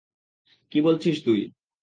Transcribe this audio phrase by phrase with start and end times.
[0.71, 1.41] কি বলছিস তুই?